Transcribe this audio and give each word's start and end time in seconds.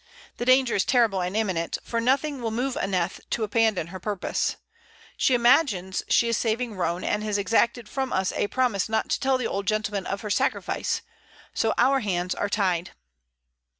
The 0.37 0.45
danger 0.45 0.73
is 0.73 0.83
terrible 0.83 1.21
and 1.21 1.37
imminent, 1.37 1.77
for 1.83 2.01
nothing 2.01 2.41
will 2.41 2.49
move 2.49 2.75
Aneth 2.75 3.19
to 3.29 3.43
abandon 3.43 3.85
her 3.93 3.99
purpose. 3.99 4.55
She 5.15 5.35
imagines 5.35 6.01
she 6.09 6.27
is 6.27 6.39
saving 6.39 6.73
Roane, 6.75 7.03
and 7.03 7.23
has 7.23 7.37
exacted 7.37 7.87
from 7.87 8.11
us 8.11 8.31
a 8.31 8.47
promise 8.47 8.89
not 8.89 9.09
to 9.09 9.19
tell 9.19 9.37
the 9.37 9.45
old 9.45 9.67
gentleman 9.67 10.07
of 10.07 10.21
her 10.21 10.31
sacrifice. 10.31 11.03
So 11.53 11.75
our 11.77 11.99
hands 11.99 12.33
are 12.33 12.49
tied." 12.49 12.93